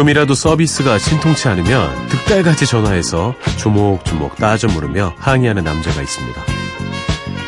[0.00, 6.40] 조금이라도 서비스가 신통치 않으면 득달같이 전화해서 조목조목 따져 물으며 항의하는 남자가 있습니다.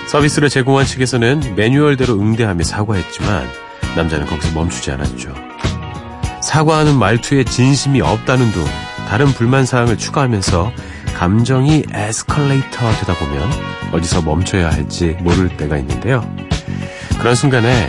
[0.09, 3.49] 서비스를 제공한 측에서는 매뉴얼대로 응대하며 사과했지만
[3.96, 5.35] 남자는 거기서 멈추지 않았죠.
[6.43, 8.64] 사과하는 말투에 진심이 없다는 둥
[9.09, 10.73] 다른 불만 사항을 추가하면서
[11.14, 13.50] 감정이 에스컬레이터 되다 보면
[13.93, 16.23] 어디서 멈춰야 할지 모를 때가 있는데요.
[17.18, 17.89] 그런 순간에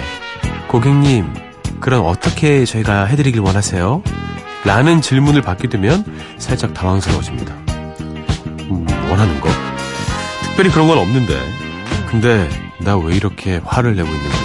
[0.69, 1.33] 고객님,
[1.81, 4.03] 그럼 어떻게 저희가 해드리길 원하세요?
[4.65, 6.05] 라는 질문을 받게 되면
[6.37, 7.53] 살짝 당황스러워집니다.
[8.71, 9.49] 음, 원하는 거?
[10.43, 11.37] 특별히 그런 건 없는데.
[12.09, 12.47] 근데
[12.79, 14.43] 나 왜 이렇게 화를 내고 있는 거지?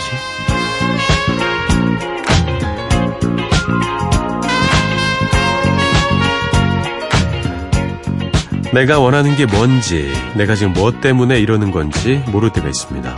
[8.72, 13.14] 내가 원하는 게 뭔지, 내가 지금 뭐 때문에 이러는 건지 모를 때가 있습니다.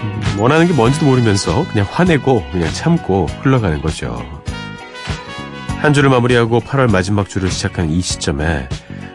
[0.00, 4.24] 음, 원하는 게 뭔지도 모르면서 그냥 화내고 그냥 참고 흘러가는 거죠.
[5.80, 8.68] 한 주를 마무리하고 8월 마지막 주를 시작한 이 시점에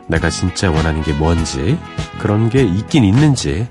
[0.07, 1.77] 내가 진짜 원하는 게 뭔지,
[2.19, 3.67] 그런 게 있긴 있는지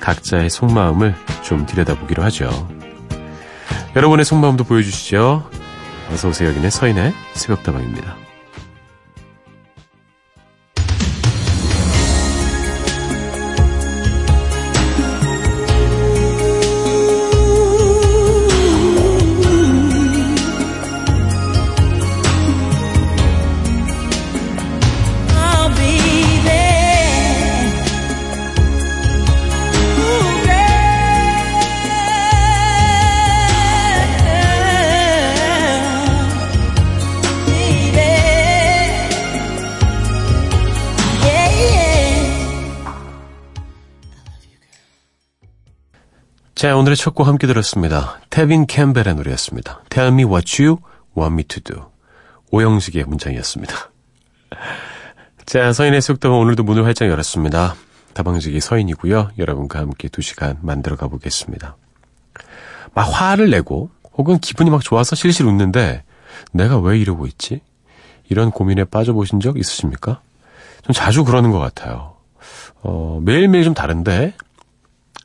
[0.00, 2.68] 각자의 속마음을 좀 들여다보기로 하죠.
[3.94, 5.48] 여러분의 속마음도 보여주시죠.
[6.12, 6.48] 어서오세요.
[6.48, 8.21] 여기는 서인의 새벽다방입니다.
[47.02, 48.20] 첫 곡 함께 들었습니다.
[48.30, 49.82] 태빈 캠벨의 노래였습니다.
[49.90, 50.76] Tell me what you
[51.18, 51.82] want me to do.
[52.52, 53.74] 오영식의 문장이었습니다.
[55.44, 57.74] 자, 서인의 속담은 오늘도 문을 활짝 열었습니다.
[58.14, 59.32] 다방지기 서인이고요.
[59.36, 61.74] 여러분과 함께 두 시간 만들어 가보겠습니다.
[62.94, 66.04] 막 화를 내고 혹은 기분이 막 좋아서 실실 웃는데
[66.52, 67.62] 내가 왜 이러고 있지?
[68.28, 70.20] 이런 고민에 빠져보신 적 있으십니까?
[70.82, 72.14] 좀 자주 그러는 것 같아요.
[72.80, 74.34] 어, 매일매일 좀 다른데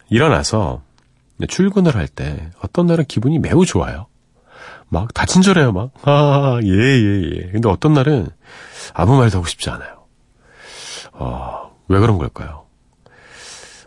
[0.10, 0.87] 일어나서
[1.48, 4.08] 출근을 할 때 어떤 날은 기분이 매우 좋아요.
[4.90, 5.92] 막 다 친절해요, 막.
[6.04, 7.52] 아, 예, 예, 예.
[7.52, 8.28] 근데 어떤 날은
[8.94, 10.06] 아무 말도 하고 싶지 않아요.
[11.14, 12.66] 어, 왜 그런 걸까요?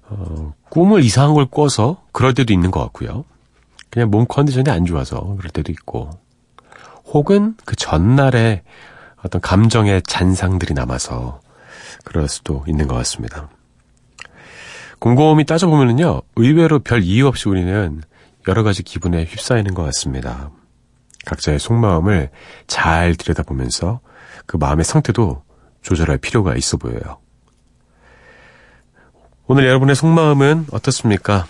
[0.08, 3.24] 어, 꿈을 이상한 걸 꿔서 그럴 때도 있는 것 같고요.
[3.90, 6.10] 그냥 몸 컨디션이 안 좋아서 그럴 때도 있고.
[7.06, 8.62] 혹은 그 전날에
[9.24, 11.40] 어떤 감정의 잔상들이 남아서
[12.04, 13.48] 그럴 수도 있는 것 같습니다.
[15.00, 18.02] 곰곰이 따져보면요, 의외로 별 이유 없이 우리는
[18.48, 20.50] 여러 가지 기분에 휩싸이는 것 같습니다.
[21.26, 22.30] 각자의 속마음을
[22.66, 24.00] 잘 들여다보면서
[24.46, 25.42] 그 마음의 상태도
[25.82, 27.18] 조절할 필요가 있어 보여요.
[29.46, 31.46] 오늘 여러분의 속마음은 어떻습니까?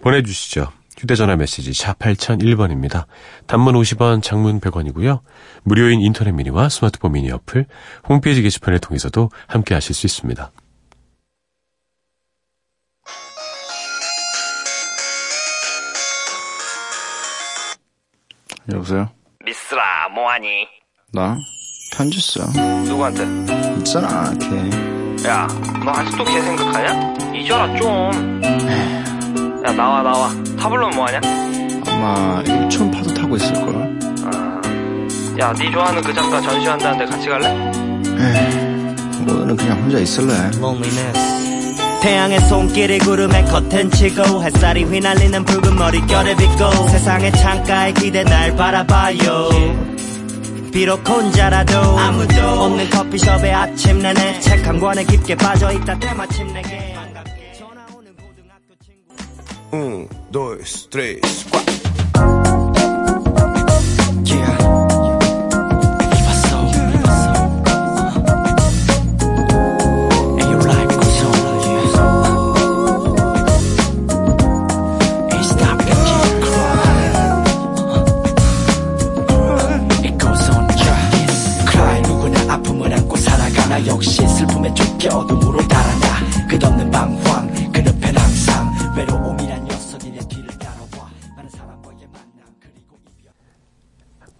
[0.00, 0.68] 보내주시죠.
[0.96, 3.06] 휴대전화 메시지 샵 8001번입니다.
[3.46, 5.20] 단문 50원, 장문 100원이고요.
[5.64, 7.66] 무료인 인터넷 미니와 스마트폰 미니 어플,
[8.08, 10.52] 홈페이지 게시판을 통해서도 함께 하실 수 있습니다.
[18.70, 19.08] 여보세요?
[19.44, 20.66] 미스라 뭐하니?
[21.12, 21.36] 나?
[21.96, 22.44] 편지 써.
[22.84, 23.24] 누구한테?
[23.78, 25.28] 있잖아, 걔.
[25.28, 25.46] 야,
[25.84, 27.14] 너 아직도 걔 생각하냐?
[27.34, 28.40] 잊어라 좀.
[29.66, 30.30] 야 나와 나와.
[30.58, 31.20] 타블로는 뭐하냐?
[31.86, 33.74] 아마 1촌 파도 타고 있을걸?
[34.24, 34.60] 아,
[35.40, 37.48] 야, 네 좋아하는 그 작가 전시한다는데 같이 갈래?
[37.48, 40.32] 에이, 오늘은 그냥 혼자 있을래.
[42.02, 49.48] 태양의 손길이 구름에 커튼 치고 햇살이 휘날리는 붉은 머릿결을 빗고 세상의 창가에 기대 날 바라봐요
[50.72, 57.52] 비록 혼자라도 아무도 없는 커피숍의 아침 내내 책 한 권에 깊게 빠져있다 때마침 내게 반갑게
[57.58, 59.14] 전화 오는 고등학교 친구
[61.12, 61.52] cuatro.
[61.52, 61.61] Yeah.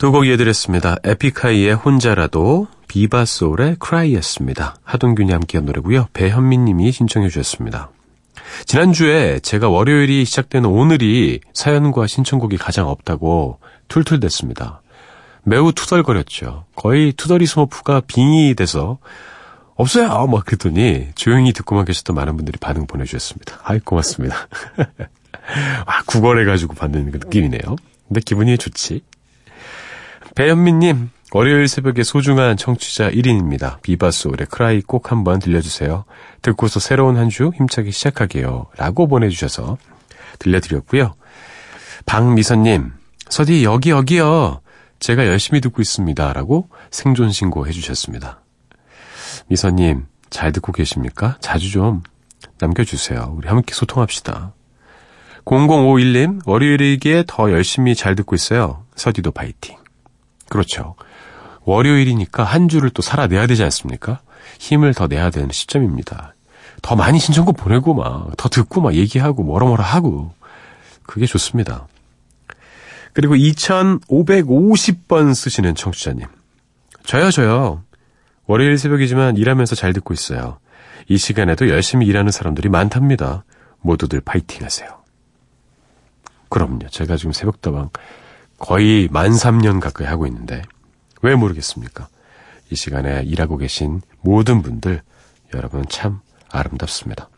[0.03, 0.97] 두곡 이어드렸습니다.
[1.05, 4.75] 에픽하이의 혼자라도, 비바소울의 Cry였습니다.
[4.83, 6.09] 하동균이 함께한 노래고요.
[6.13, 7.89] 배현민 님이 신청해 주셨습니다.
[8.67, 14.83] 지난주에 제가 월요일이 시작되는 오늘이 사연과 신청곡이 가장 없다고 툴툴댔습니다.
[15.45, 16.65] 매우 투덜거렸죠.
[16.75, 18.99] 거의 투덜이 스머프가 빙의 돼서
[19.77, 20.27] 없어요!
[20.27, 23.61] 막 그랬더니 조용히 듣고만 계셨던 많은 분들이 반응 보내주셨습니다.
[23.63, 24.49] 아이, 고맙습니다.
[25.87, 27.77] 아, 구걸해가지고 받는 그 느낌이네요.
[28.09, 29.03] 근데 기분이 좋지.
[30.35, 33.81] 배현민님, 월요일 새벽에 소중한 청취자 1인입니다.
[33.83, 36.05] 비바소울의 크라이 꼭 한번 들려주세요.
[36.41, 38.67] 듣고서 새로운 한 주 힘차게 시작하게요.
[38.77, 39.79] 라고 보내주셔서
[40.39, 41.15] 들려드렸고요.
[42.07, 42.93] 박미선님,
[43.29, 44.61] 서디 여기 여기요.
[45.01, 46.33] 제가 열심히 듣고 있습니다.
[46.33, 48.41] 라고 생존 신고 해주셨습니다.
[49.49, 51.37] 미선님, 잘 듣고 계십니까?
[51.41, 52.03] 자주 좀
[52.59, 53.35] 남겨주세요.
[53.37, 54.53] 우리 함께 소통합시다.
[55.45, 58.85] 0051님, 월요일이기에 더 열심히 잘 듣고 있어요.
[58.95, 59.82] 서디도 파이팅.
[60.53, 60.95] 그렇죠.
[61.65, 64.21] 월요일이니까 한 주를 또 살아내야 되지 않습니까?
[64.59, 66.35] 힘을 더 내야 되는 시점입니다.
[66.83, 70.35] 더 많이 신청곡 보내고 막, 더 듣고 막 얘기하고 뭐라뭐라 하고.
[71.05, 71.89] 그게 좋습니다.
[73.15, 76.27] 그리고 2550번 쓰시는 청취자님.
[77.05, 77.83] 저요, 저요.
[78.45, 80.59] 월요일 새벽이지만 일하면서 잘 듣고 있어요.
[81.09, 83.45] 이 시간에도 열심히 일하는 사람들이 많답니다.
[83.81, 84.99] 모두들 파이팅 하세요.
[86.51, 86.89] 그럼요.
[86.91, 87.89] 제가 지금 새벽다방
[88.63, 90.63] 거의 만 3년 가까이 하고 있는데,
[91.21, 92.07] 왜 모르겠습니까?
[92.71, 95.03] 이 시간에 일하고 계신 모든 분들,
[95.53, 97.29] 여러분 참 아름답습니다.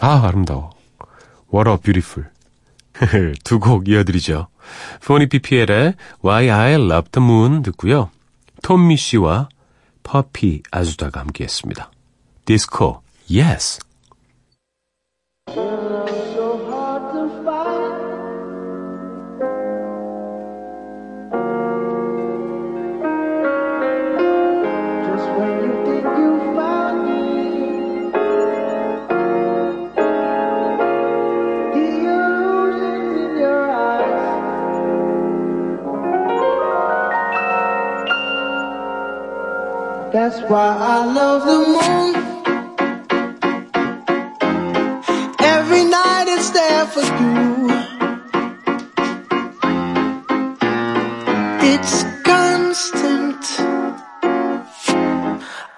[0.00, 0.70] 아, 아름다워.
[1.52, 2.30] What a beautiful.
[3.44, 4.46] 두 곡 이어드리죠.
[5.04, 5.94] 포니 PPL의
[6.24, 8.10] Why I Love the Moon 듣고요.
[8.62, 9.48] 톰미 씨와
[10.04, 11.90] 퍼피 아주다가 함께했습니다.
[12.44, 13.80] 디스코, yes.
[40.30, 42.08] That's why I love the moon.
[45.40, 47.70] Every night it's there for you.
[51.72, 53.42] It's constant.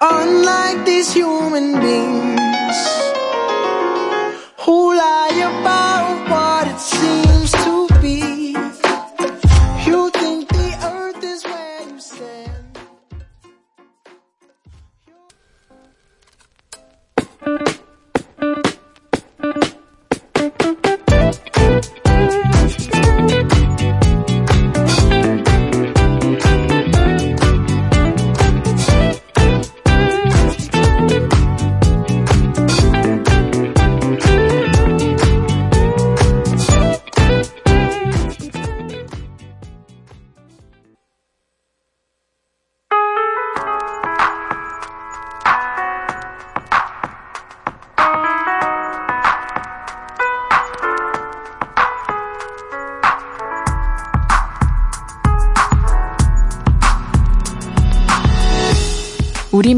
[0.01, 2.30] Unlike these human beings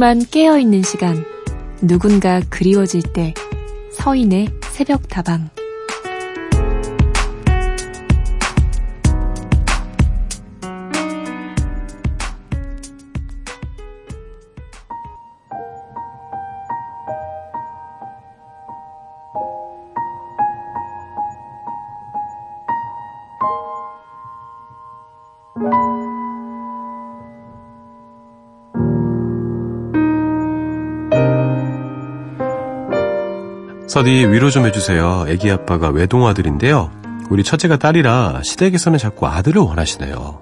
[0.03, 1.23] 우리만 깨어있는 시간,
[1.81, 3.33] 누군가 그리워질 때,
[3.93, 5.52] 서인의 새벽 다방.
[33.93, 35.25] 서디 위로 좀 해주세요.
[35.27, 36.89] 애기 아빠가 외동아들인데요.
[37.29, 40.41] 우리 첫째가 딸이라 시댁에서는 자꾸 아들을 원하시네요.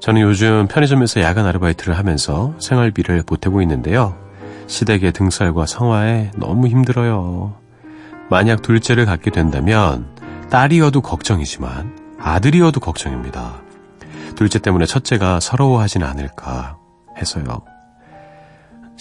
[0.00, 4.16] 저는 요즘 편의점에서 야간 아르바이트를 하면서 생활비를 보태고 있는데요.
[4.68, 7.56] 시댁의 등살과 성화에 너무 힘들어요.
[8.30, 10.06] 만약 둘째를 갖게 된다면
[10.48, 13.60] 딸이어도 걱정이지만 아들이어도 걱정입니다.
[14.34, 16.78] 둘째 때문에 첫째가 서러워하진 않을까
[17.18, 17.71] 해서요.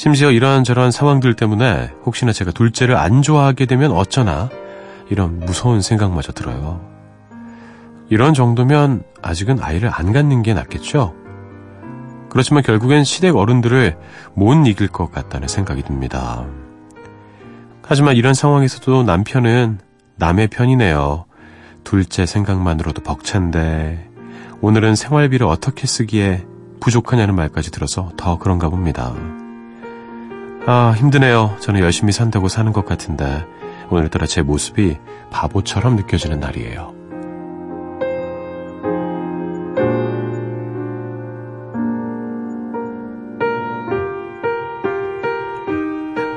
[0.01, 4.50] 심지어 이러한저러한 상황들 때문에 혹시나 제가 둘째를 안 좋아하게 되면 어쩌나
[5.12, 6.81] 이런 무서운 생각마저 들어요.
[8.10, 11.13] 이런 정도면 아직은 아이를 안 갖는 게 낫겠죠?
[12.29, 13.96] 그렇지만 결국엔 시댁 어른들을
[14.34, 16.48] 못 이길 것 같다는 생각이 듭니다.
[17.84, 19.81] 하지만 이런 상황에서도 남편은
[20.15, 21.25] 남의 편이네요.
[21.84, 24.10] 둘째 생각만으로도 벅찬데
[24.62, 26.43] 오늘은 생활비를 어떻게 쓰기에
[26.79, 29.13] 부족하냐는 말까지 들어서 더 그런가 봅니다.
[30.67, 31.57] 아, 힘드네요.
[31.59, 33.45] 저는 열심히 산다고 사는 것 같은데,
[33.89, 34.97] 오늘따라 제 모습이
[35.31, 36.93] 바보처럼 느껴지는 날이에요.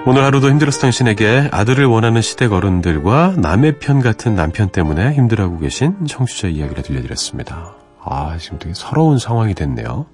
[0.06, 6.06] 오늘 하루도 힘들었던 당신에게 아들을 원하는 시댁 어른들과 남의 편 같은 남편 때문에 힘들어하고 계신
[6.06, 7.74] 청취자 이야기를 들려드렸습니다.
[8.02, 10.06] 아, 지금 되게 서러운 상황이 됐네요.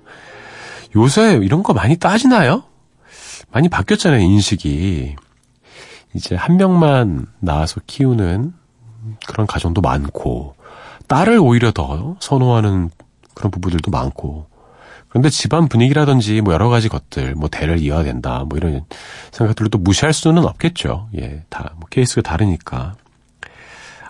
[0.94, 2.64] 요새 이런 거 많이 따지나요?
[3.52, 5.16] 많이 바뀌었잖아요, 인식이.
[6.14, 8.52] 이제 한 명만 낳아서 키우는
[9.26, 10.56] 그런 가정도 많고,
[11.06, 12.90] 딸을 오히려 더 선호하는
[13.34, 14.46] 그런 부부들도 많고,
[15.08, 18.84] 그런데 집안 분위기라든지 뭐 여러 가지 것들, 뭐 대를 이어야 된다, 뭐 이런
[19.32, 21.08] 생각들을 또 무시할 수는 없겠죠.
[21.16, 22.94] 예, 다, 뭐 케이스가 다르니까.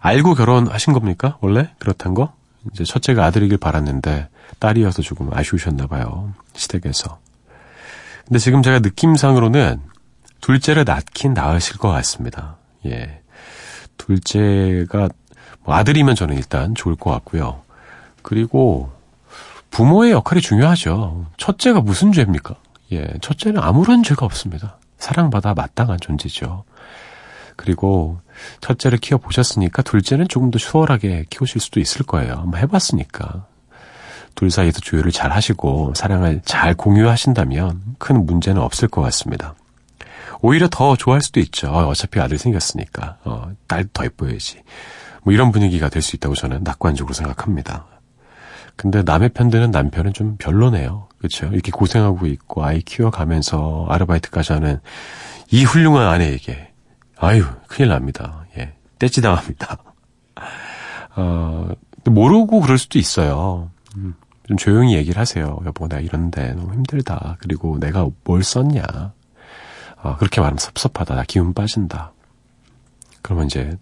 [0.00, 1.38] 알고 결혼하신 겁니까?
[1.40, 1.70] 원래?
[1.78, 2.32] 그렇단 거?
[2.72, 4.28] 이제 첫째가 아들이길 바랐는데
[4.58, 6.32] 딸이어서 조금 아쉬우셨나 봐요.
[6.54, 7.18] 시댁에서.
[8.30, 9.80] 근데 지금 제가 느낌상으로는
[10.40, 12.58] 둘째를 낳긴 낳으실 것 같습니다.
[12.86, 13.22] 예.
[13.96, 15.08] 둘째가
[15.64, 17.62] 뭐 아들이면 저는 일단 좋을 것 같고요.
[18.22, 18.92] 그리고
[19.72, 21.26] 부모의 역할이 중요하죠.
[21.38, 22.54] 첫째가 무슨 죄입니까?
[22.92, 24.78] 예, 첫째는 아무런 죄가 없습니다.
[24.96, 26.62] 사랑받아 마땅한 존재죠.
[27.56, 28.20] 그리고
[28.60, 32.34] 첫째를 키워보셨으니까 둘째는 조금 더 수월하게 키우실 수도 있을 거예요.
[32.34, 33.49] 한번 해봤으니까.
[34.34, 39.54] 둘 사이에서 조율을 잘 하시고 사랑을 잘 공유하신다면 큰 문제는 없을 것 같습니다.
[40.42, 41.68] 오히려 더 좋아할 수도 있죠.
[41.70, 43.18] 어차피 아들 생겼으니까.
[43.24, 44.62] 어, 딸더 예뻐야지.
[45.22, 47.86] 뭐 이런 분위기가 될 수 있다고 저는 낙관적으로 생각합니다.
[48.76, 51.08] 근데 남의 편 드는 남편은 좀 별로네요.
[51.18, 51.46] 그렇죠?
[51.52, 54.80] 이렇게 고생하고 있고 아이 키워가면서 아르바이트까지 하는
[55.50, 56.68] 이 훌륭한 아내에게
[57.18, 58.46] 아유 큰일 납니다.
[58.56, 59.76] 예, 떼찌 당합니다.
[61.16, 61.68] 어,
[62.06, 63.70] 모르고 그럴 수도 있어요.
[63.96, 64.14] 음,
[64.46, 65.58] 좀 조용히 얘기를 하세요.
[65.64, 67.36] 여보, 나 이런데 너무 힘들다.
[67.40, 68.82] 그리고 내가 뭘 썼냐.
[70.02, 71.14] 어, 그렇게 말하면 섭섭하다.
[71.14, 72.12] 나 기운 빠진다.
[73.22, 73.76] 그러면 이제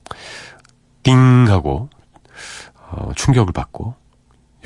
[1.02, 1.88] 띵 하고
[2.90, 3.94] 어, 충격을 받고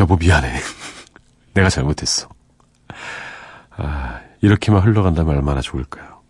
[0.01, 0.59] 여보 미안해.
[1.55, 2.29] 내가 잘못했어.
[3.77, 6.23] 아, 이렇게만 흘러간다면 얼마나 좋을까요?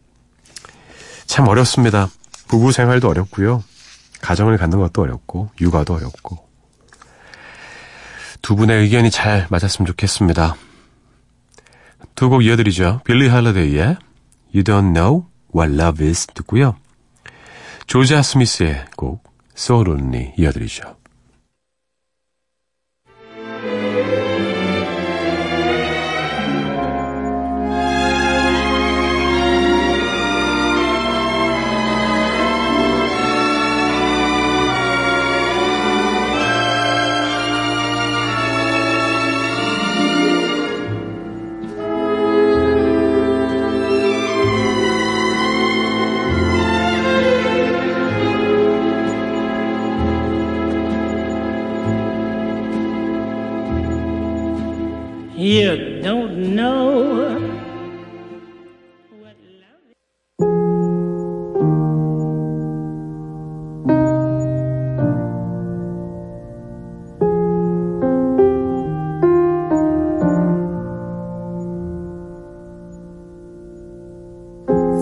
[1.27, 2.09] 참 어렵습니다.
[2.49, 3.63] 부부 생활도 어렵고요.
[4.21, 6.49] 가정을 갖는 것도 어렵고 육아도 어렵고
[8.43, 10.57] 두 분의 의견이 잘 맞았으면 좋겠습니다.
[12.15, 13.01] 두 곡 이어드리죠.
[13.05, 13.97] 빌리 할러데이의
[14.55, 16.77] You Don't Know What Love Is 듣고요.
[17.87, 19.23] 조지아 스미스의 곡
[19.57, 20.97] So Lonely 이어드리죠.
[55.53, 57.37] You don't know.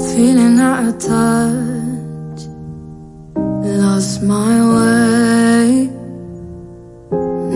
[0.09, 2.41] Feeling out of touch,
[3.37, 5.87] lost my way.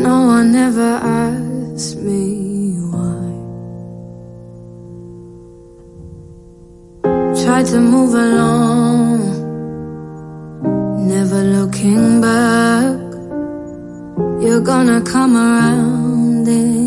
[0.00, 2.43] No one ever asked me
[7.54, 9.20] Tried to move along,
[11.06, 12.98] never looking back.
[14.42, 16.83] You're gonna come around in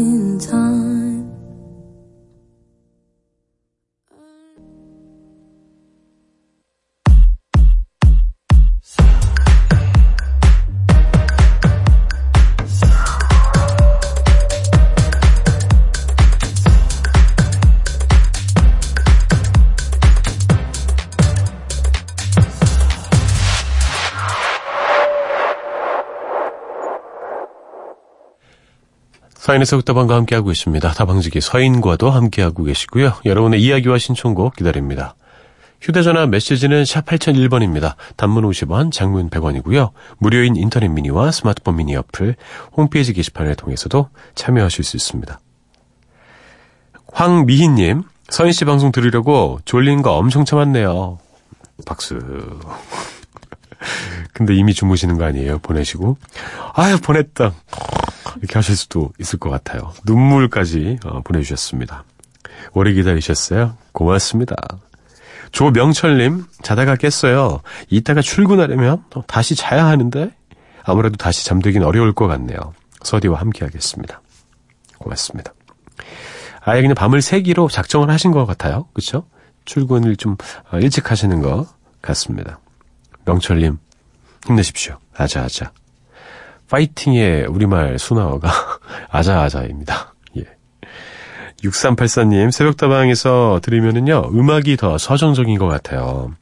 [29.57, 30.91] 서인에서 다방과 함께하고 있습니다.
[30.91, 33.13] 다방지기 서인과도 함께하고 계시고요.
[33.25, 35.15] 여러분의 이야기와 신청곡 기다립니다.
[35.81, 37.95] 휴대전화 메시지는 샵 8001번입니다.
[38.15, 39.91] 단문 50원, 장문 100원이고요.
[40.19, 42.35] 무료인 인터넷 미니와 스마트폰 미니 어플,
[42.75, 45.39] 홈페이지 게시판을 통해서도 참여하실 수 있습니다.
[47.13, 51.19] 황미희님, 서인 씨 방송 들으려고 졸린 거 엄청 참았네요.
[51.85, 52.19] 박수.
[54.33, 55.59] 근데 이미 주무시는 거 아니에요?
[55.59, 56.17] 보내시고.
[56.73, 57.53] 아유, 보냈다.
[58.37, 59.93] 이렇게 하실 수도 있을 것 같아요.
[60.05, 62.03] 눈물까지 어, 보내주셨습니다.
[62.73, 63.77] 오래 기다리셨어요?
[63.91, 64.55] 고맙습니다.
[65.51, 67.61] 조명철님, 자다가 깼어요.
[67.89, 70.31] 이따가 출근하려면 다시 자야 하는데
[70.83, 72.73] 아무래도 다시 잠들긴 어려울 것 같네요.
[73.03, 74.21] 서디와 함께 하겠습니다.
[74.99, 75.53] 고맙습니다.
[76.61, 78.87] 아예 그냥 밤을 새기로 작정을 하신 것 같아요.
[78.93, 79.25] 그쵸?
[79.65, 80.35] 출근을 좀
[80.69, 81.67] 아, 일찍 하시는 것
[82.01, 82.59] 같습니다.
[83.27, 83.77] 명철님,
[84.45, 84.97] 힘내십시오.
[85.15, 85.71] 아자아자.
[86.69, 88.49] 파이팅의 우리말 순화어가
[89.11, 90.13] 아자아자입니다.
[90.37, 90.45] 예.
[91.63, 96.33] 6384님, 새벽다방에서 들으면은요, 음악이 더 서정적인 것 같아요.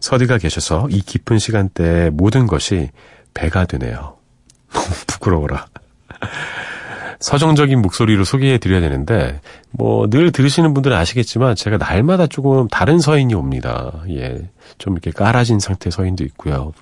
[0.00, 2.90] 서디가 계셔서 이 깊은 시간대에 모든 것이
[3.34, 4.16] 배가 되네요.
[4.72, 5.66] 너무 부끄러워라.
[7.20, 13.34] 서정적인 목소리로 소개해 드려야 되는데, 뭐, 늘 들으시는 분들은 아시겠지만, 제가 날마다 조금 다른 서인이
[13.34, 13.92] 옵니다.
[14.08, 14.48] 예.
[14.78, 16.72] 좀 이렇게 깔아진 상태의 서인도 있고요.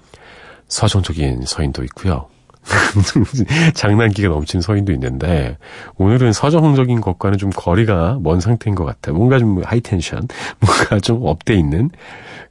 [0.69, 2.29] 서정적인 서인도 있고요.
[3.75, 5.57] 장난기가 넘치는 서인도 있는데
[5.97, 9.15] 오늘은 서정적인 것과는 좀 거리가 먼 상태인 것 같아요.
[9.15, 10.29] 뭔가 좀 high tension,
[10.61, 11.91] 뭔가 좀 up돼 있는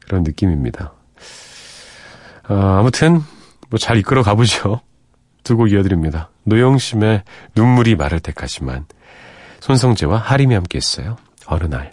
[0.06, 0.94] 그런 느낌입니다.
[2.50, 3.22] 어, 아무튼
[3.70, 4.82] 뭐 잘 이끌어 가보죠.
[5.48, 6.30] 두곡 이어드립니다.
[6.44, 7.24] 노영심의
[7.56, 8.86] 눈물이 마를 때까지만
[9.62, 11.16] 손성재와 하림이 함께 했어요.
[11.46, 11.92] 어느 날.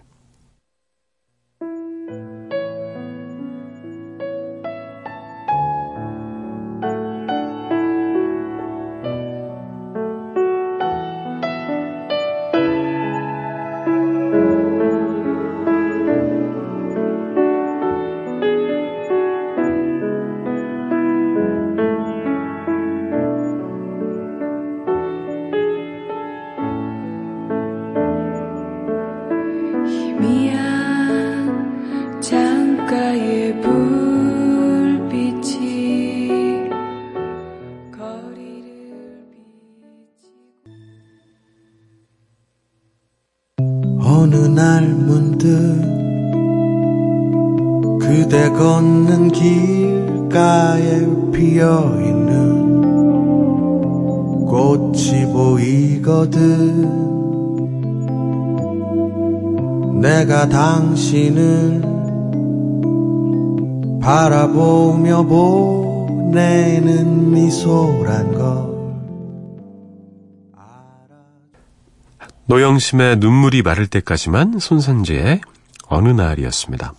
[72.54, 75.40] 노영심의 눈물이 마를 때까지만 손선재의
[75.88, 76.94] 어느 날이었습니다.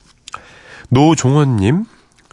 [0.89, 1.86] 노종원님,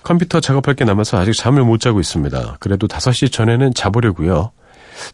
[0.02, 2.56] 컴퓨터 작업할 게 남아서 아직 잠을 못 자고 있습니다.
[2.58, 4.50] 그래도 5시 전에는 자보려고요.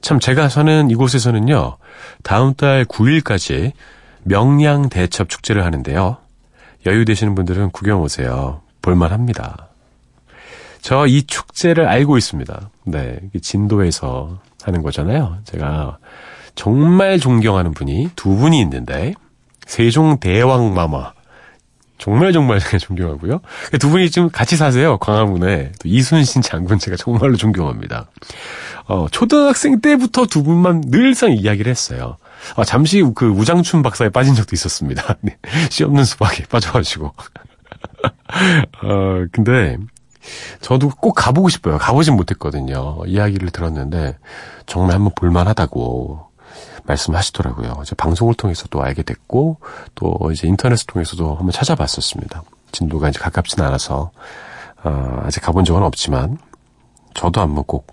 [0.01, 1.77] 참 제가 사는 이곳에서는요.
[2.23, 3.73] 다음 달 9일까지
[4.25, 6.17] 명량 대첩 축제를 하는데요.
[6.87, 8.63] 여유 되시는 분들은 구경 오세요.
[8.81, 9.69] 볼만합니다.
[10.81, 12.71] 저 이 축제를 알고 있습니다.
[12.87, 15.41] 네, 진도에서 하는 거잖아요.
[15.45, 15.99] 제가
[16.59, 19.15] 정말 존경하는 분이 두 분이 있는데
[19.65, 21.13] 세종 대왕 마마
[21.99, 23.41] 정말 정말 존경하고요.
[23.79, 24.99] 두 분이 지금 같이 사세요.
[24.99, 28.09] 광화문에 또 이순신 장군 제가 정말로 존경합니다.
[28.89, 32.17] 어, 초등학생 때부터 두 분만 늘상 이야기를 했어요.
[32.57, 35.15] 아, 잠시 그 우장춘 박사에 빠진 적도 있었습니다.
[35.23, 35.37] 네,
[35.71, 37.07] 씨 없는 수박에 빠져가지고.
[38.83, 39.77] 어, 근데
[40.61, 41.79] 저도 꼭 가보고 싶어요.
[41.79, 42.99] 가보진 못했거든요.
[43.07, 44.19] 이야기를 들었는데
[44.67, 46.28] 정말 한번 볼만하다고
[46.89, 47.81] 말씀하시더라고요.
[47.83, 49.59] 이제 방송을 통해서도 알게 됐고
[49.95, 52.43] 또 이제 인터넷을 통해서도 한번 찾아봤었습니다.
[52.73, 54.11] 진도가 이제 가깝진 않아서
[54.83, 56.39] 어, 아직 가본 적은 없지만
[57.15, 57.87] 저도 한번 꼭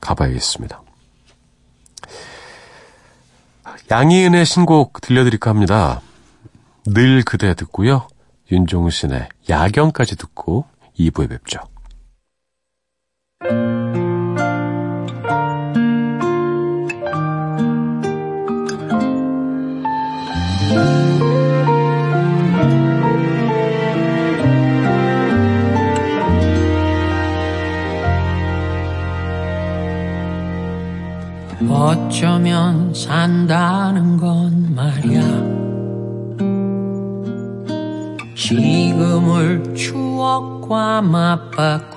[0.00, 0.82] 가봐야겠습니다.
[3.90, 6.00] 양희은의 신곡 들려드릴까 합니다.
[6.86, 8.08] 늘 그대 듣고요.
[8.50, 10.64] 윤종신의 야경까지 듣고
[10.98, 11.60] 2부에 뵙죠.
[31.68, 35.56] 어쩌면 산다는 건 말이야.
[38.36, 41.96] 지금을 추억과 맞바꾸니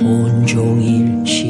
[0.00, 1.43] 온종일 지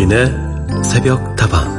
[0.00, 1.69] 서인의 새벽 다방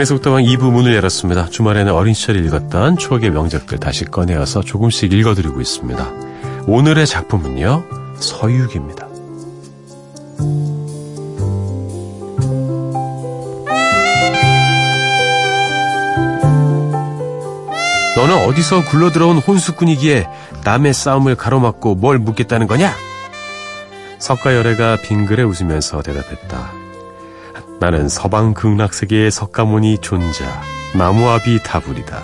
[0.00, 1.50] 서인의 속다방 2부 문을 열었습니다.
[1.50, 6.12] 주말에는 어린 시절 읽었던 추억의 명작들 다시 꺼내어서 조금씩 읽어드리고 있습니다.
[6.66, 7.84] 오늘의 작품은요,
[8.16, 9.06] 서유기입니다.
[18.16, 20.26] 너는 어디서 굴러들어온 혼수꾼이기에
[20.64, 22.94] 남의 싸움을 가로막고 뭘 묻겠다는 거냐?
[24.18, 26.59] 석가열애가 빙그레 웃으면서 대답했다.
[27.80, 30.44] 나는 서방 극락세계의 석가모니 존자
[30.94, 32.22] 나무아비 다불이다.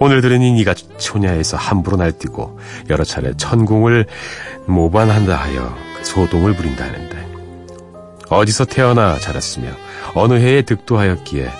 [0.00, 2.58] 오늘 들으니 네가 초냐에서 함부로 날뛰고
[2.90, 4.06] 여러 차례 천궁을
[4.66, 7.28] 모반한다 하여 그 소동을 부린다는데
[8.30, 9.68] 어디서 태어나 자랐으며
[10.14, 11.50] 어느 해에 득도하였기에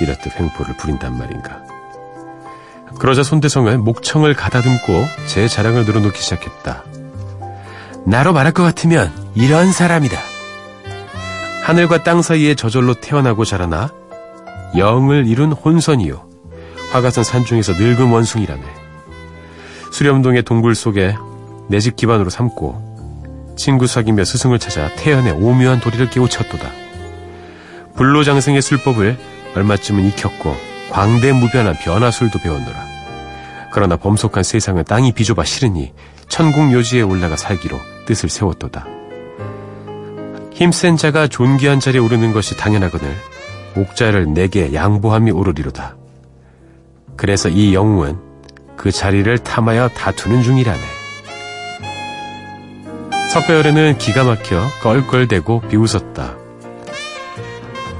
[0.00, 1.62] 이렇듯 횡포를 부린단 말인가.
[2.98, 6.84] 그러자 손대성은 목청을 가다듬고 제 자랑을 늘어놓기 시작했다.
[8.04, 10.27] 나로 말할 것 같으면 이런 사람이다.
[11.68, 13.92] 하늘과 땅 사이에 저절로 태어나고 자라나
[14.78, 16.26] 영을 이룬 혼선이요.
[16.92, 18.62] 화가산 산중에서 늙은 원숭이라네.
[19.92, 21.14] 수렴동의 동굴 속에
[21.68, 26.70] 내 집 기반으로 삼고 친구 사귀며 스승을 찾아 태연의 오묘한 도리를 깨우쳤도다.
[27.96, 29.18] 불로장생의 술법을
[29.54, 30.56] 얼마쯤은 익혔고
[30.90, 32.86] 광대무변한 변화술도 배웠노라.
[33.72, 35.92] 그러나 범속한 세상은 땅이 비좁아 싫으니
[36.28, 38.97] 천국요지에 올라가 살기로 뜻을 세웠도다.
[40.58, 43.14] 힘센 자가 존귀한 자리에 오르는 것이 당연하거늘
[43.76, 45.96] 옥자를 내게 양보함이 오르리로다.
[47.16, 48.18] 그래서 이 영웅은
[48.76, 50.80] 그 자리를 탐하여 다투는 중이라네.
[53.32, 56.36] 석가열에는 기가 막혀 껄껄대고 비웃었다.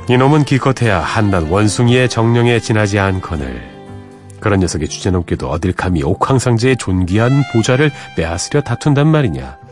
[0.08, 3.70] 이놈은 기껏해야 한낱 원숭이의 정령에 지나지 않거늘
[4.40, 9.67] 그런 녀석의 주제넘게도 어딜 감히 옥황상제의 존귀한 보좌를 빼앗으려 다툰단 말이냐.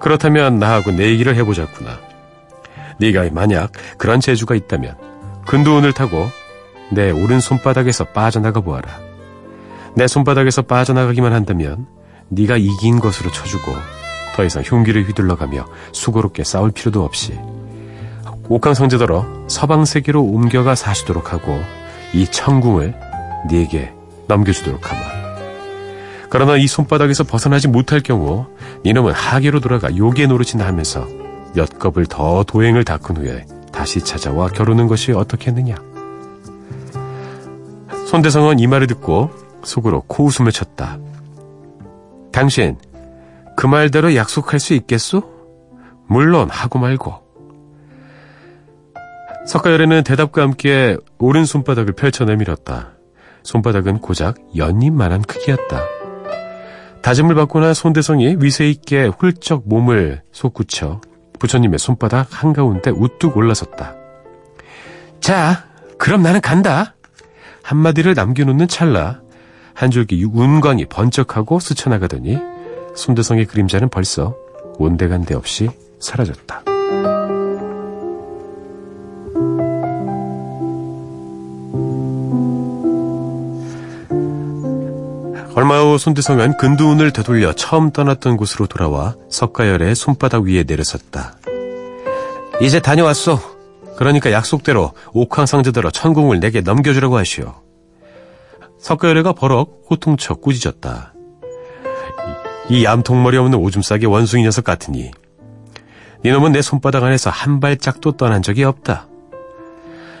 [0.00, 1.98] 그렇다면 나하고 내 얘기를 해보자꾸나.
[2.98, 4.96] 네가 만약 그런 재주가 있다면
[5.46, 6.28] 근두운을 타고
[6.90, 8.98] 내 오른 손바닥에서 빠져나가 보아라.
[9.94, 11.86] 내 손바닥에서 빠져나가기만 한다면
[12.28, 13.72] 네가 이긴 것으로 쳐주고
[14.34, 17.38] 더 이상 흉기를 휘둘러가며 수고롭게 싸울 필요도 없이
[18.48, 21.60] 옥황 성제더러 서방 세계로 옮겨가 사시도록 하고
[22.12, 22.94] 이 천궁을
[23.48, 23.92] 네게
[24.26, 25.19] 넘겨주도록 하마.
[26.30, 28.46] 그러나 이 손바닥에서 벗어나지 못할 경우
[28.84, 31.06] 니놈은 하계로 돌아가 요괴 노릇이나 하면서
[31.54, 35.74] 몇 겁을 더 도행을 닦은 후에 다시 찾아와 겨루는 것이 어떻겠느냐.
[38.06, 39.30] 손대성은 이 말을 듣고
[39.64, 40.98] 속으로 코웃음을 쳤다.
[42.32, 42.78] 당신
[43.56, 45.22] 그 말대로 약속할 수 있겠소?
[46.06, 47.14] 물론 하고 말고.
[49.46, 52.92] 석가열에는 대답과 함께 오른 손바닥을 펼쳐 내밀었다.
[53.42, 55.99] 손바닥은 고작 연잎만한 크기였다.
[57.02, 61.00] 다짐을 난 손대성이 위세 있게 훌쩍 몸을 솟구쳐
[61.38, 63.94] 부처님의 손바닥 한가운데 우뚝 올라섰다.
[65.20, 65.64] 자,
[65.98, 66.94] 그럼 나는 간다.
[67.62, 69.20] 한마디를 남겨놓는 찰나
[69.74, 72.38] 한 줄기 운광이 번쩍하고 스쳐나가더니
[72.94, 74.36] 손대성의 그림자는 벌써
[74.78, 76.69] 온데간데 없이 사라졌다.
[85.60, 91.36] 얼마 후 손대성은 근두운을 되돌려 처음 떠났던 곳으로 돌아와 석가열의 손바닥 위에 내려섰다.
[92.62, 93.38] 이제 다녀왔소.
[93.98, 97.56] 그러니까 약속대로 옥황상제대로 천궁을 내게 넘겨주라고 하시오.
[98.78, 101.12] 석가열애가 버럭 호통쳐 꾸짖었다.
[102.70, 105.10] 이 얌통머리 없는 오줌 싸게 원숭이 녀석 같으니
[106.24, 109.08] 이놈은 내 손바닥 안에서 한 발짝도 떠난 적이 없다.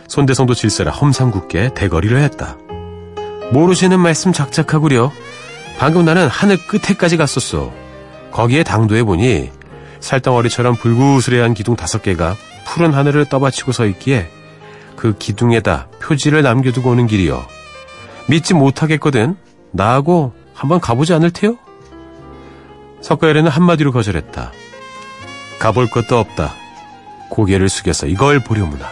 [0.06, 2.58] 손대성도 질세라 험상궂게 대거리를 했다.
[3.52, 5.10] 모르시는 말씀 작작하구려.
[5.78, 7.72] 방금 나는 하늘 끝에까지 갔었어.
[8.30, 9.50] 거기에 당도해 보니
[10.00, 14.28] 살덩어리처럼 불구스레한 기둥 다섯 개가 푸른 하늘을 떠받치고 서 있기에
[14.96, 17.46] 그 기둥에다 표지를 남겨두고 오는 길이여.
[18.28, 19.36] 믿지 못하겠거든.
[19.72, 21.56] 나하고 한번 가보지 않을 테요?
[23.00, 24.52] 석가열에는 한마디로 거절했다.
[25.58, 26.54] 가볼 것도 없다.
[27.30, 28.86] 고개를 숙여서 이걸 보려무나.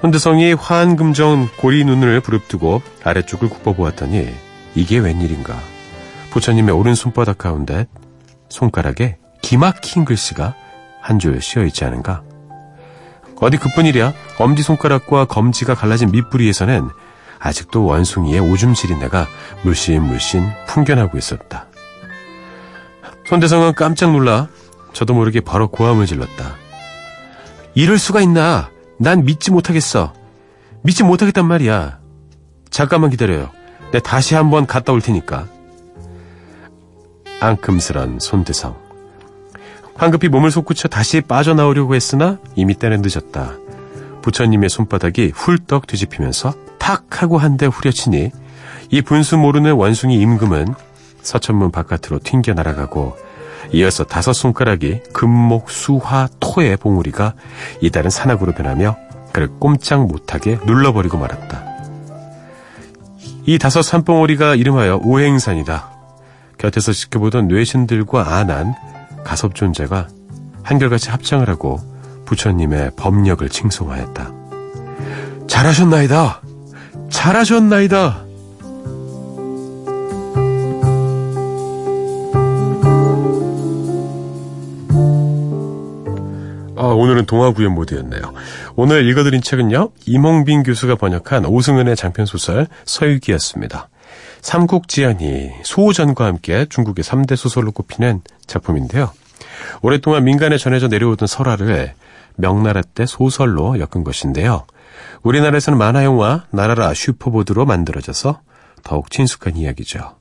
[0.00, 4.45] 손대성이 화한금정 고리 눈을 부릅뜨고 아래쪽을 굽어보았더니
[4.76, 5.58] 이게 웬일인가.
[6.30, 7.86] 부처님의 오른 손바닥 가운데
[8.50, 10.54] 손가락에 기막힌 글씨가
[11.00, 12.22] 한줄 씌어있지 않은가.
[13.40, 16.88] 어디 그뿐이랴 엄지손가락과 검지가 갈라진 밑부리에서는
[17.38, 19.26] 아직도 원숭이의 오줌 지린내가
[19.62, 21.66] 물씬물씬 풍겨나고 있었다.
[23.28, 24.48] 손대성은 깜짝 놀라
[24.92, 26.56] 저도 모르게 바로 고함을 질렀다.
[27.74, 28.70] 이럴 수가 있나?
[28.98, 30.12] 난 믿지 못하겠어.
[30.82, 31.98] 믿지 못하겠단 말이야.
[32.70, 33.55] 잠깐만 기다려요.
[33.92, 35.46] 내 다시 한번 갔다 올 테니까.
[37.40, 38.76] 앙큼스런 손대성.
[39.94, 43.52] 황급히 몸을 솟구쳐 다시 빠져나오려고 했으나 이미 때는 늦었다.
[44.22, 48.30] 부처님의 손바닥이 훌떡 뒤집히면서 탁 하고 한 대 후려치니
[48.90, 50.74] 이 분수 모르는 원숭이 임금은
[51.22, 53.16] 서천문 바깥으로 튕겨 날아가고
[53.72, 57.34] 이어서 다섯 손가락이 금목, 수화, 토의 봉우리가
[57.80, 58.96] 이달은 산악으로 변하며
[59.32, 61.65] 그를 꼼짝 못하게 눌러버리고 말았다.
[63.46, 65.90] 이 다섯 산봉우리가 이름하여 오행산이다.
[66.58, 68.74] 곁에서 지켜보던 뇌신들과 안한
[69.24, 70.08] 가섭 존재가
[70.64, 71.78] 한결같이 합장을 하고
[72.24, 74.32] 부처님의 법력을 칭송하였다.
[75.46, 76.42] 잘하셨나이다.
[77.08, 78.24] 잘하셨나이다.
[87.06, 88.20] 오늘은 동화 구연 모드였네요.
[88.74, 93.88] 오늘 읽어드린 책은요, 이몽빈 교수가 번역한 오승은의 장편소설 서유기였습니다.
[94.40, 99.12] 삼국지연이 소전과 함께 중국의 3대 소설로 꼽히는 작품인데요.
[99.82, 101.94] 오랫동안 민간에 전해져 내려오던 설화를
[102.34, 104.66] 명나라 때 소설로 엮은 것인데요.
[105.22, 108.40] 우리나라에서는 만화 영화 나라라 슈퍼보드로 만들어져서
[108.82, 110.16] 더욱 친숙한 이야기죠.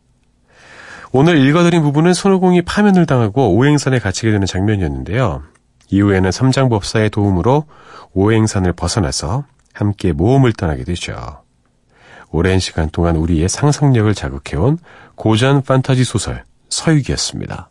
[1.11, 5.54] 오늘 읽어드린 부분은 손오공이 파면을 당하고 오행산에 갇히게 되는 장면이었는데요.
[5.89, 7.65] 이후에는 삼장법사의 도움으로
[8.13, 11.41] 오행산을 벗어나서 함께 모험을 떠나게 되죠.
[12.31, 14.77] 오랜 시간 동안 우리의 상상력을 자극해온
[15.15, 17.69] 고전 판타지 소설 서유기였습니다.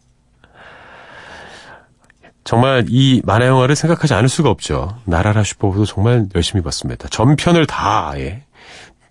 [2.44, 4.96] 정말 이 만화 영화를 생각하지 않을 수가 없죠.
[5.04, 7.08] 나라라 슈퍼보도 정말 열심히 봤습니다.
[7.08, 8.44] 전편을 다 아예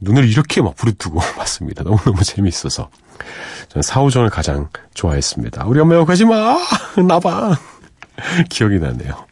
[0.02, 1.84] 눈을 이렇게 막 부르뜨고 봤습니다.
[1.84, 2.90] 너무너무 재미있어서.
[3.70, 5.66] 저는 사오정을 가장 좋아했습니다.
[5.66, 6.58] 우리 엄마 욕하지 마!
[7.08, 7.58] 나봐!
[8.50, 9.26] 기억이 나네요.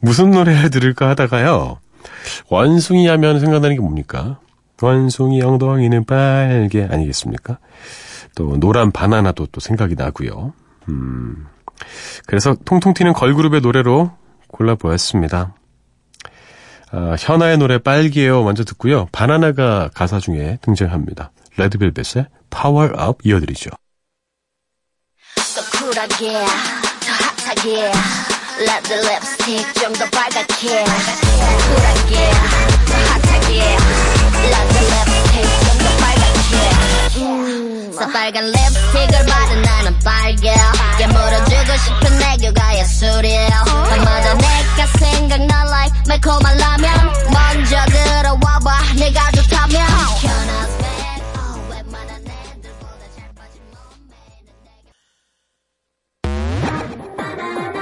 [0.00, 1.78] 무슨 노래 들을까 하다가요.
[2.48, 4.38] 원숭이 하면 생각나는 게 뭡니까?
[4.80, 7.58] 원숭이 엉덩이는 빨개 아니겠습니까?
[8.36, 10.52] 또 노란 바나나도 또 생각이 나고요.
[10.88, 11.46] 음.
[12.26, 14.12] 그래서 통통 튀는 걸그룹의 노래로
[14.48, 15.54] 골라보았습니다.
[16.90, 19.08] 아, 현아의 노래 빨개요 먼저 듣고요.
[19.12, 21.32] 바나나가 가사 중에 등장합니다.
[21.56, 22.26] 레드벨벳의
[23.08, 23.70] Up 이어드리죠.
[25.54, 25.90] 더쿨
[27.58, 27.92] 하게 더 핫하게
[28.58, 32.30] red lipstick 좀 더 빨갛게 쿨하게
[32.86, 33.76] 더 핫하게
[34.42, 40.54] red lipstick 좀 더 빨갛게 음, 새빨간 립스틱을 바른 나는 빨개
[40.98, 47.12] 깨물어주고 싶은 애교가 예술이야 밤마다 내가 생각나 like 매콤한 라면.
[47.32, 48.94] 먼저 들어와봐.
[48.98, 50.77] 내가 좋다면
[57.40, 57.77] 아무것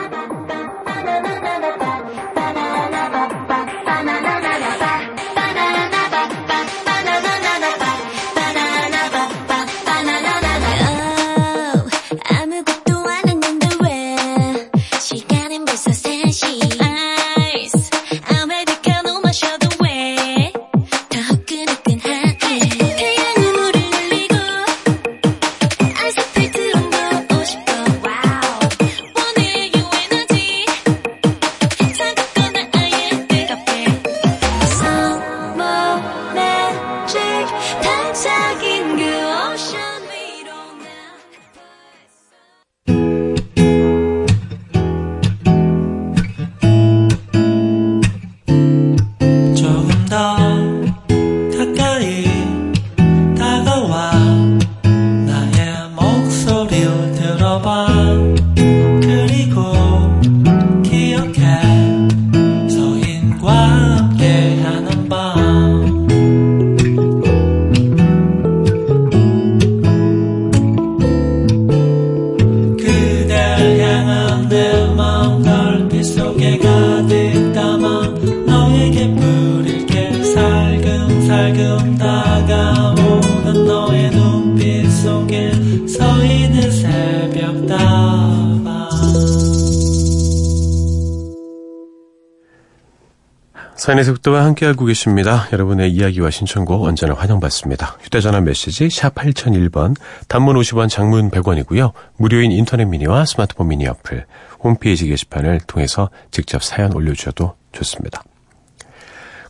[93.86, 95.46] 사인의 속도와 함께하고 계십니다.
[95.52, 97.98] 여러분의 이야기와 신청곡 언제나 환영받습니다.
[98.00, 99.94] 휴대전화 메시지 샵 8001번,
[100.26, 101.92] 단문 50원, 장문 100원이고요.
[102.16, 104.26] 무료인 인터넷 미니와 스마트폰 미니 어플,
[104.58, 108.24] 홈페이지 게시판을 통해서 직접 사연 올려주셔도 좋습니다.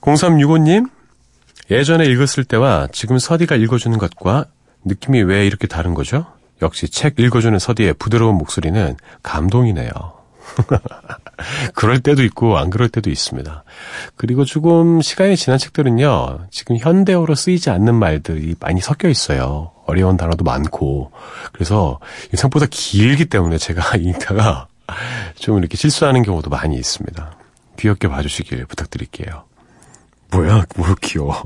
[0.03, 0.91] 0365님,
[1.71, 4.45] 예전에 읽었을 때와 지금 서디가 읽어주는 것과
[4.85, 6.27] 느낌이 왜 이렇게 다른 거죠?
[6.63, 9.91] 역시 책 읽어주는 서디의 부드러운 목소리는 감동이네요.
[11.75, 13.65] 그럴 때도 있고 안 그럴 때도 있습니다.
[14.17, 16.47] 그리고 조금 시간이 지난 책들은요.
[16.51, 19.73] 지금 현대어로 쓰이지 않는 말들이 많이 섞여 있어요.
[19.87, 21.13] 어려운 단어도 많고.
[21.53, 21.99] 그래서
[22.31, 24.69] 생각보다 길기 때문에 제가 읽다가
[25.35, 27.37] 좀 이렇게 실수하는 경우도 많이 있습니다.
[27.79, 29.45] 귀엽게 봐주시길 부탁드릴게요.
[30.31, 31.43] 뭐야, 뭘 귀여워.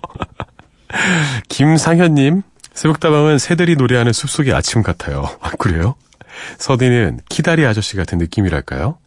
[1.49, 2.43] 김상현님,
[2.75, 5.29] 새벽다방은 새들이 노래하는 숲속의 아침 같아요.
[5.41, 5.95] 아, 그래요?
[6.59, 8.99] 서디는 키다리 아저씨 같은 느낌이랄까요?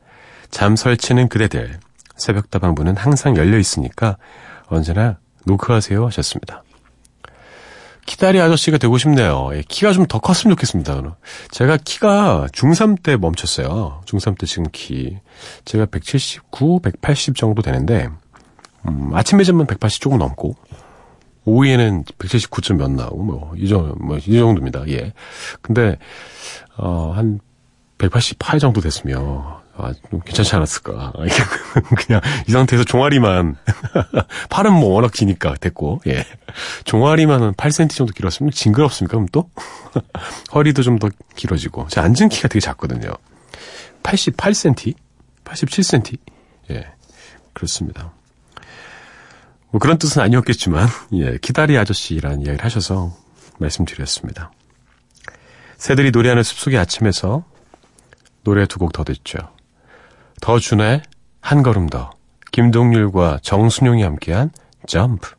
[0.51, 1.79] 잠 설치는 그대들.
[2.15, 4.17] 새벽다방 문은 항상 열려 있으니까
[4.67, 6.63] 언제나 노크하세요 하셨습니다.
[8.05, 9.49] 키다리 아저씨가 되고 싶네요.
[9.53, 11.15] 예, 키가 좀 더 컸으면 좋겠습니다.
[11.51, 14.01] 제가 키가 중3 때 멈췄어요.
[14.05, 15.17] 중3 때 지금 키.
[15.63, 18.09] 제가 179, 180 정도 되는데,
[18.87, 20.55] 음, 아침 매점은 180 조금 넘고,
[21.45, 24.87] 오후에는 179점 몇 나오고, 뭐, 이 정도, 뭐, 이 정도입니다.
[24.89, 25.13] 예.
[25.61, 25.97] 근데,
[26.77, 27.39] 어, 한
[27.97, 29.43] 188 정도 됐으면,
[29.75, 31.13] 아, 좀 괜찮지 않았을까.
[31.97, 33.55] 그냥 이 상태에서 종아리만,
[34.49, 36.25] 팔은 뭐 워낙 기니까 됐고, 예.
[36.85, 39.49] 종아리만 한 8cm 정도 길었으면 징그럽습니까, 그럼 또?
[40.53, 41.87] 허리도 좀 더 길어지고.
[41.89, 43.11] 제 앉은 키가 되게 작거든요.
[44.03, 44.93] 88cm?
[45.43, 46.17] 87cm?
[46.71, 46.87] 예.
[47.53, 48.13] 그렇습니다.
[49.73, 51.37] 뭐 그런 뜻은 아니었겠지만, 예.
[51.41, 53.11] 기다리 아저씨라는 이야기를 하셔서
[53.57, 54.51] 말씀드렸습니다.
[55.77, 57.43] 새들이 노래하는 숲속의 아침에서
[58.43, 59.39] 노래 두 곡 더 듣죠.
[60.41, 61.01] 더준의
[61.41, 62.11] 한 걸음 더,
[62.51, 64.51] 김동률과 정순용이 함께한
[64.85, 65.33] 점프.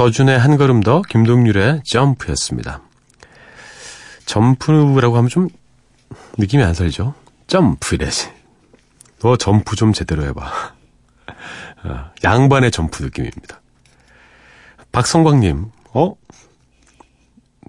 [0.00, 2.80] 더준의 한 걸음 더, 김동률의 점프였습니다.
[4.24, 5.50] 점프라고 하면 좀
[6.38, 7.12] 느낌이 안 살죠?
[7.46, 8.30] 점프 이래지.
[9.20, 10.50] 너 점프 좀 제대로 해봐.
[11.82, 13.60] 아, 양반의 점프 느낌입니다.
[14.90, 16.14] 박성광님, 어?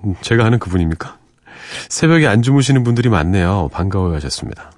[0.05, 1.19] 음, 제가 아는 그분입니까?
[1.89, 3.67] 새벽에 안 주무시는 분들이 많네요.
[3.73, 4.71] 반가워요 하셨습니다.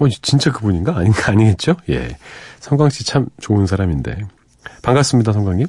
[0.00, 0.96] 어, 진짜 그분인가?
[0.96, 1.32] 아닌가?
[1.32, 1.74] 아니겠죠?
[1.88, 2.16] 예.
[2.60, 4.16] 성광 씨 참 좋은 사람인데.
[4.82, 5.66] 반갑습니다, 성광님.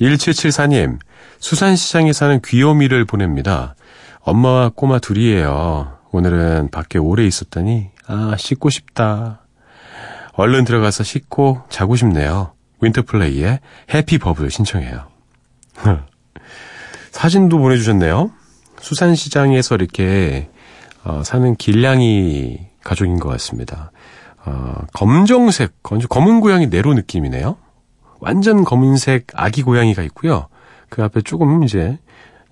[0.00, 0.98] 1774님,
[1.38, 3.74] 수산시장에 사는 귀요미를 보냅니다.
[4.20, 5.98] 엄마와 꼬마 둘이에요.
[6.10, 9.46] 오늘은 밖에 오래 있었더니, 아, 씻고 싶다.
[10.32, 12.52] 얼른 들어가서 씻고 자고 싶네요.
[12.80, 13.60] 윈터플레이의
[13.94, 15.06] 해피 버블 신청해요.
[17.10, 18.30] 사진도 보내주셨네요.
[18.80, 20.50] 수산시장에서 이렇게
[21.04, 23.92] 어, 사는 길냥이 가족인 것 같습니다.
[24.44, 27.56] 어, 검정색, 검은 고양이 네로 느낌이네요.
[28.20, 30.48] 완전 검은색 아기 고양이가 있고요.
[30.88, 31.98] 그 앞에 조금 이제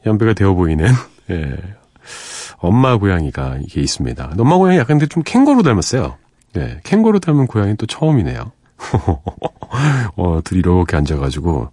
[0.07, 0.87] 연배가 되어 보이는
[1.31, 1.57] 예,
[2.59, 4.35] 엄마 고양이가 이게 있습니다.
[4.39, 6.17] 엄마 고양이 약간 근데 좀 캥거루 닮았어요.
[6.57, 8.53] 예, 캥거루 닮은 고양이 또 처음이네요.
[10.17, 11.71] 어, 둘이 이렇게 앉아가지고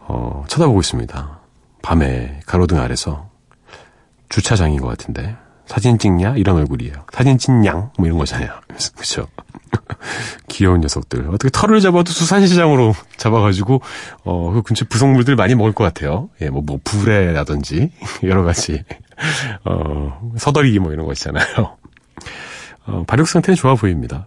[0.00, 1.40] 어, 쳐다보고 있습니다.
[1.82, 3.30] 밤에 가로등 아래서
[4.28, 6.94] 주차장인 것 같은데 사진 찍냐 이런 얼굴이에요.
[7.12, 8.50] 사진 찍냥 뭐 이런 거잖아요.
[8.94, 9.26] 그렇죠.
[10.48, 11.28] 귀여운 녀석들.
[11.28, 13.80] 어떻게 털을 잡아도 수산시장으로 잡아가지고
[14.24, 16.30] 어, 그 근처 부속물들 많이 먹을 것 같아요.
[16.40, 17.90] 예, 뭐, 뭐 불에라든지
[18.24, 18.84] 여러 가지
[19.64, 21.76] 어, 서더리 뭐 이런 거 있잖아요.
[22.86, 24.26] 어, 발육 상태는 좋아 보입니다.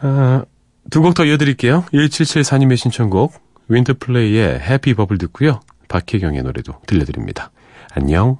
[0.00, 0.44] 아,
[0.90, 1.84] 두곡 더 이어드릴게요.
[1.92, 3.34] 1774님의 신청곡
[3.68, 5.60] 윈터플레이의 해피 버블 듣고요.
[5.88, 7.50] 박혜경의 노래도 들려드립니다.
[7.92, 8.38] 안녕.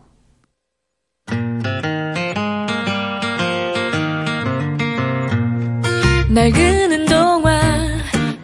[6.36, 7.58] 날 그는 동화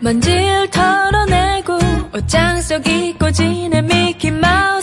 [0.00, 1.78] 먼지를 털어내고
[2.14, 4.81] 옷장 속 잊고 지낸 미키마우스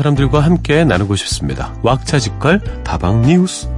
[0.00, 1.74] 사람들과 함께 나누고 싶습니다.
[1.82, 3.68] 왁자지껄 다방 뉴스.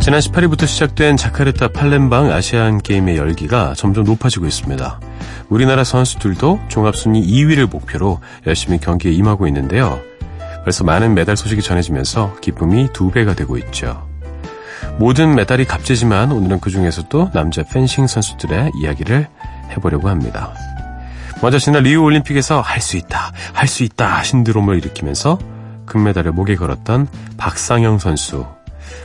[0.00, 5.00] 지난 18일부터 시작된 자카르타 팔렘방 아시안 게임의 열기가 점점 높아지고 있습니다.
[5.48, 10.00] 우리나라 선수들도 종합순위 2위를 목표로 열심히 경기에 임하고 있는데요.
[10.62, 14.11] 벌써 많은 메달 소식이 전해지면서 기쁨이 두 배가 되고 있죠.
[14.98, 19.26] 모든 메달이 값지지만 오늘은 그 중에서도 남자 펜싱 선수들의 이야기를
[19.70, 20.52] 해보려고 합니다.
[21.40, 25.38] 먼저 지난 리우 올림픽에서 할 수 있다, 할 수 있다 신드롬을 일으키면서
[25.86, 28.46] 금메달을 목에 걸었던 박상영 선수.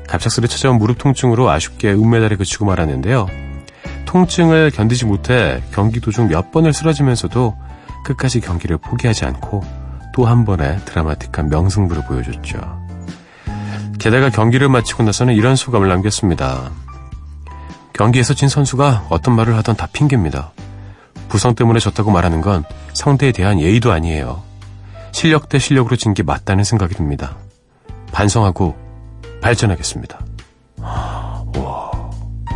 [0.08, 3.28] 갑작스레 찾아온 무릎 통증으로 아쉽게 은메달에 그치고 말았는데요.
[4.06, 7.56] 통증을 견디지 못해 경기 도중 몇 번을 쓰러지면서도
[8.06, 9.64] 끝까지 경기를 포기하지 않고
[10.14, 12.87] 또 한 번의 드라마틱한 명승부를 보여줬죠.
[14.00, 16.72] 게다가 경기를 마치고 나서는 이런 소감을 남겼습니다.
[17.94, 20.52] 경기에서 진 선수가 어떤 말을 하던 다 핑계입니다.
[21.30, 24.44] 부상 때문에 졌다고 말하는 건 상대에 대한 예의도 아니에요.
[25.12, 27.36] 실력 대 실력으로 진 게 맞다는 생각이 듭니다.
[28.12, 28.76] 반성하고
[29.42, 30.20] 발전하겠습니다.
[30.80, 31.44] 와,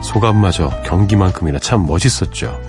[0.03, 2.59] 소감마저 경기만큼이나 참 멋있었죠.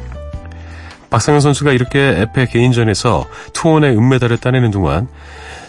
[1.10, 5.08] 박상현 선수가 이렇게 에페 개인전에서 투혼의 은메달을 따내는 동안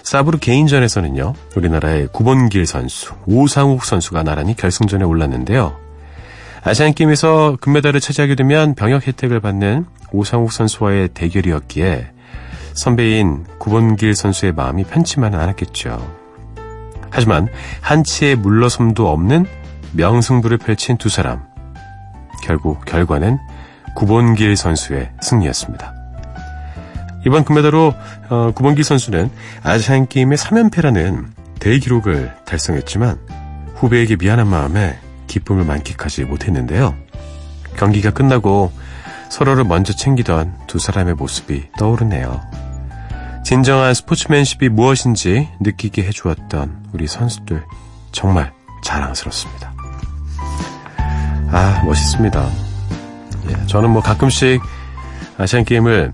[0.04, 5.78] 사브르 개인전에서는요, 우리나라의 구본길 선수, 오상욱 선수가 나란히 결승전에 올랐는데요.
[6.64, 12.12] 아시안게임에서 금메달을 차지하게 되면 병역 혜택을 받는 오상욱 선수와의 대결이었기에
[12.74, 16.24] 선배인 구본길 선수의 마음이 편치만은 않았겠죠.
[17.10, 17.48] 하지만
[17.82, 19.46] 한치의 물러섬도 없는
[19.94, 21.44] 명승부를 펼친 두 사람.
[22.44, 23.38] 결국 결과는
[23.96, 26.03] 구본길 선수의 승리였습니다.
[27.26, 27.94] 이번 금메달로
[28.30, 29.30] 어, 구본길 선수는
[29.64, 31.26] 아시안 게임의 3연패라는
[31.60, 33.18] 대기록을 달성했지만
[33.76, 36.96] 후배에게 미안한 마음에 기쁨을 만끽하지 못했는데요.
[37.78, 38.72] 경기가 끝나고
[39.30, 42.42] 서로를 먼저 챙기던 두 사람의 모습이 떠오르네요.
[43.44, 47.64] 진정한 스포츠맨십이 무엇인지 느끼게 해주었던 우리 선수들
[48.12, 48.54] 정말
[48.84, 49.74] 자랑스럽습니다.
[51.52, 52.50] 아 멋있습니다.
[53.50, 54.62] 예, 저는 뭐 가끔씩
[55.38, 56.14] 아시안 게임을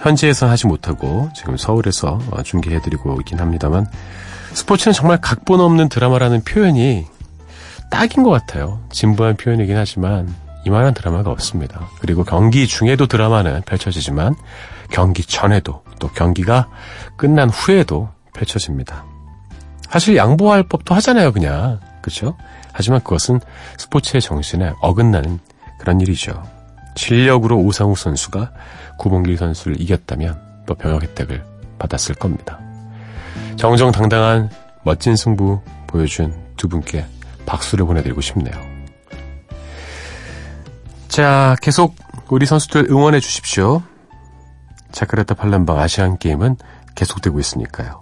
[0.00, 3.86] 현지에서 하지 못하고 지금 서울에서 중계해드리고 있긴 합니다만
[4.52, 7.06] 스포츠는 정말 각본 없는 드라마라는 표현이
[7.90, 8.80] 딱인 것 같아요.
[8.90, 10.32] 진부한 표현이긴 하지만
[10.64, 11.88] 이만한 드라마가 없습니다.
[12.00, 14.34] 그리고 경기 중에도 드라마는 펼쳐지지만
[14.90, 16.68] 경기 전에도 또 경기가
[17.16, 19.04] 끝난 후에도 펼쳐집니다.
[19.88, 21.80] 사실 양보할 법도 하잖아요, 그냥.
[22.00, 22.36] 그렇죠?
[22.72, 23.40] 하지만 그것은
[23.76, 25.40] 스포츠의 정신에 어긋나는
[25.78, 26.42] 그런 일이죠.
[27.00, 28.52] 실력으로 오상우 선수가
[28.98, 31.42] 구봉길 선수를 이겼다면 또 병역 혜택을
[31.78, 32.60] 받았을 겁니다.
[33.56, 34.50] 정정당당한
[34.84, 37.06] 멋진 승부 보여준 두 분께
[37.46, 38.54] 박수를 보내드리고 싶네요.
[41.08, 41.96] 자, 계속
[42.28, 43.82] 우리 선수들 응원해 주십시오.
[44.92, 46.56] 자카르타 팔렘방 아시안 게임은
[46.94, 47.98] 계속되고 있으니까요.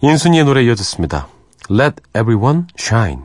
[0.00, 1.28] 인순이의 노래 이어졌습니다.
[1.70, 3.22] Let everyone shine.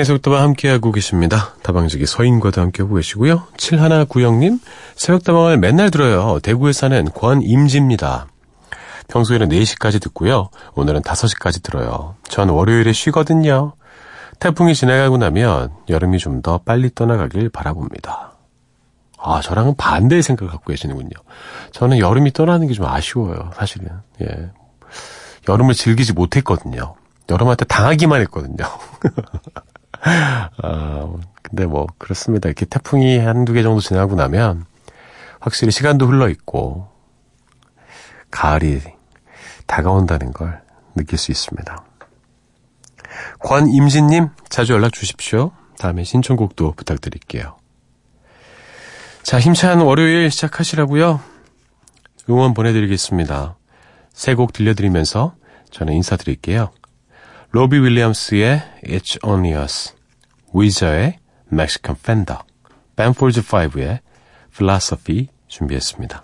[0.00, 1.54] 서인의 속도와 함께하고 계십니다.
[1.62, 3.46] 다방지기 서인과도 함께하고 계시고요.
[3.56, 4.60] 7190님,
[4.96, 6.38] 새벽다방을 맨날 들어요.
[6.40, 8.26] 대구에 사는 권임지입니다.
[9.08, 10.50] 평소에는 4시까지 듣고요.
[10.74, 12.16] 오늘은 5시까지 들어요.
[12.28, 13.74] 전 월요일에 쉬거든요.
[14.38, 18.32] 태풍이 지나가고 나면 여름이 좀 더 빨리 떠나가길 바라봅니다.
[19.18, 21.10] 아, 저랑은 반대의 생각을 갖고 계시는군요.
[21.72, 23.88] 저는 여름이 떠나는 게 좀 아쉬워요, 사실은.
[24.22, 24.50] 예.
[25.48, 26.94] 여름을 즐기지 못했거든요.
[27.28, 28.64] 여름한테 당하기만 했거든요.
[30.02, 32.48] 아, 근데 뭐, 그렇습니다.
[32.48, 34.64] 이렇게 태풍이 한두 개 정도 지나고 나면,
[35.40, 36.88] 확실히 시간도 흘러 있고,
[38.30, 38.80] 가을이
[39.66, 40.62] 다가온다는 걸
[40.94, 41.84] 느낄 수 있습니다.
[43.40, 45.52] 권임진님, 자주 연락 주십시오.
[45.78, 47.56] 다음에 신청곡도 부탁드릴게요.
[49.22, 51.20] 자, 힘찬 월요일 시작하시라고요.
[52.28, 53.56] 응원 보내드리겠습니다.
[54.12, 55.34] 새 곡 들려드리면서
[55.70, 56.70] 저는 인사드릴게요.
[57.52, 59.92] 로비 윌리엄스의 It's Only Us,
[60.54, 61.18] 위저의
[61.52, 62.42] Mexican Fender,
[62.94, 63.98] 밴폴즈 5의
[64.52, 66.22] Philosophy 준비했습니다.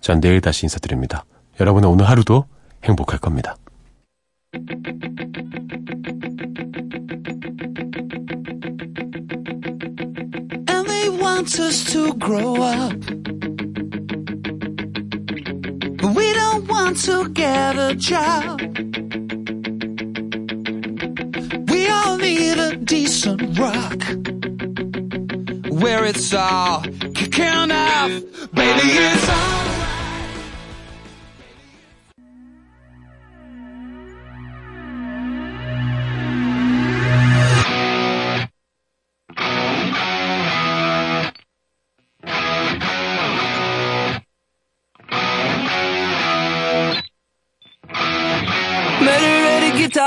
[0.00, 1.24] 전 내일 다시 인사드립니다.
[1.58, 2.44] 여러분의 오늘 하루도
[2.84, 3.56] 행복할 겁니다.
[11.20, 12.92] want us to grow up.
[16.14, 18.60] We don't want to get a job.
[21.80, 24.02] We all need a decent rock
[25.80, 26.82] where it's all
[27.14, 28.10] kicking off.
[28.52, 29.79] Baby, it's all.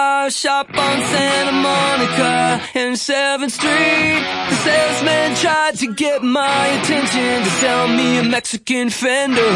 [0.04, 4.22] A shop on Santa Monica and 7th Street.
[4.50, 9.56] The salesman tried to get my attention to sell me a Mexican Fender.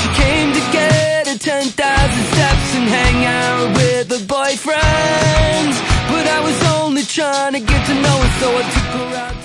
[0.00, 1.70] She came to get her 10,000
[2.32, 5.72] steps and hang out with her boyfriend.
[6.12, 9.41] But I was only trying to get to know her, so I took her out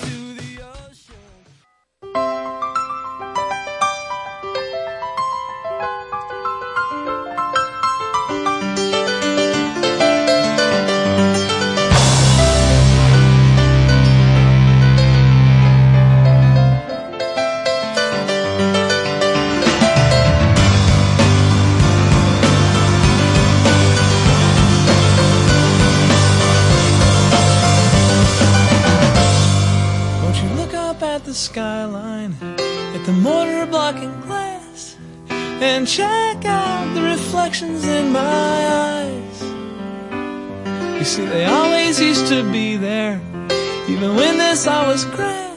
[35.78, 39.42] and check out the reflections in my eyes?
[40.98, 43.20] You see, they always used to be there,
[43.88, 45.47] even when this all was gray.